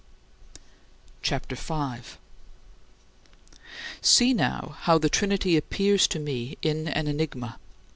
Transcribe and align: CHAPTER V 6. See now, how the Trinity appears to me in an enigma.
CHAPTER 1.21 1.55
V 1.55 1.61
6. 1.63 2.17
See 4.01 4.33
now, 4.33 4.77
how 4.79 4.97
the 4.97 5.09
Trinity 5.11 5.55
appears 5.55 6.07
to 6.07 6.17
me 6.17 6.57
in 6.63 6.87
an 6.87 7.05
enigma. 7.07 7.59